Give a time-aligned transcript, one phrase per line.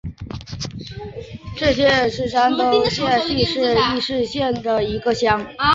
[0.73, 5.45] 联城乡是中国山东省临沂市蒙阴县下辖的一个乡。